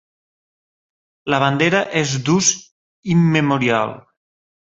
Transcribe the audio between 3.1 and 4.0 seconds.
immemorial.